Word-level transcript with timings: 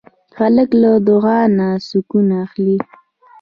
هلک 0.37 0.69
له 0.81 0.91
دعا 1.07 1.39
نه 1.57 1.67
سکون 1.87 2.27
اخلي. 2.43 2.77